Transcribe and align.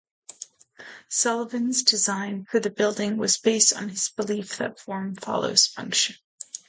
Sullivan's 1.09 1.83
design 1.83 2.47
for 2.49 2.59
the 2.59 2.71
building 2.71 3.17
was 3.17 3.37
based 3.37 3.71
on 3.77 3.89
his 3.89 4.09
belief 4.09 4.57
that 4.57 4.79
"form 4.79 5.13
follows 5.13 5.67
function". 5.67 6.15